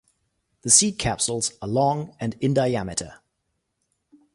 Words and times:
The 0.63 0.71
seed 0.71 0.97
capsules 0.97 1.53
are 1.61 1.67
long 1.69 2.15
and 2.19 2.33
in 2.41 2.55
diameter. 2.55 3.19